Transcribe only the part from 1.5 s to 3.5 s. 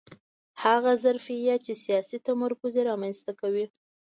چې سیاسي تمرکز یې رامنځته